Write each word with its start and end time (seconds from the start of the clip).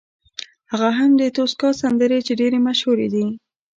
هغه 0.71 0.89
هم 0.97 1.11
د 1.21 1.23
توسکا 1.37 1.69
سندرې 1.81 2.19
چې 2.27 2.33
ډېرې 2.41 2.59
مشهورې 2.67 3.07
دي. 3.13 3.25